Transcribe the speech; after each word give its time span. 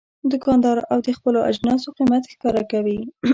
دوکاندار 0.31 0.77
د 1.05 1.07
خپلو 1.17 1.39
اجناسو 1.49 1.87
قیمت 1.97 2.23
ښکاره 2.33 2.63
کوي. 2.71 2.99